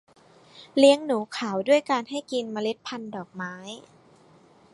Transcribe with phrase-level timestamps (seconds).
[0.77, 3.55] เลี้ยงหนูขาวด้วยการให้กินเมล็ดพันธ์ดอกไม้